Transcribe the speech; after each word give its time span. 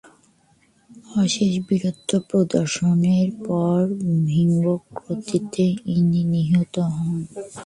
অশেষ 1.15 1.53
বীরত্ব 1.67 2.11
প্রদর্শনের 2.29 3.27
পর 3.47 3.79
ভীষ্ম 4.25 4.63
কর্তৃক 4.97 5.55
ইনি 5.95 6.21
নিহত 6.33 6.75
হন। 6.93 7.15